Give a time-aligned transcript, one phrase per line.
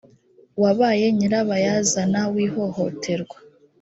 [0.61, 3.37] wabaye nyirabayazana w ihohoterwa